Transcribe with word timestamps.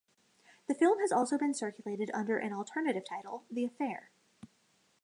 The 0.67 0.73
film 0.73 0.97
has 0.99 1.11
also 1.11 1.37
been 1.37 1.53
circulated 1.53 2.09
under 2.11 2.39
an 2.39 2.53
alternative 2.53 3.03
title, 3.07 3.45
"The 3.51 3.65
Affair". 3.65 4.09